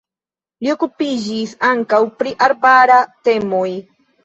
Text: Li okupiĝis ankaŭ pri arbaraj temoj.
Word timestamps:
Li 0.63 0.71
okupiĝis 0.75 1.51
ankaŭ 1.69 2.01
pri 2.23 2.35
arbaraj 2.49 3.01
temoj. 3.31 3.71